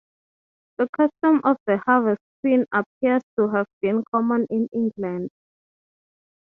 [0.79, 5.29] The custom of the Harvest Queen appears to have been common in England.